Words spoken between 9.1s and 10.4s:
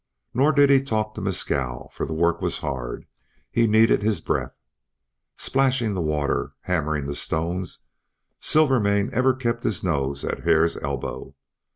ever kept his nose at